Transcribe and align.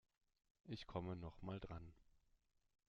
Ich 0.63 0.87
komme 0.87 1.15
noch 1.15 1.43
mal 1.43 1.59
dran. 1.59 1.93